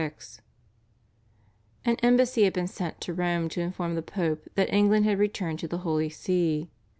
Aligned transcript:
An 1.85 1.95
embassy 2.01 2.43
had 2.45 2.53
been 2.53 2.65
sent 2.65 2.99
to 3.01 3.13
Rome 3.13 3.49
to 3.49 3.61
inform 3.61 3.93
the 3.93 4.01
Pope 4.01 4.47
that 4.55 4.73
England 4.73 5.05
had 5.05 5.19
returned 5.19 5.59
to 5.59 5.67
the 5.67 5.77
Holy 5.85 6.09
See. 6.09 6.71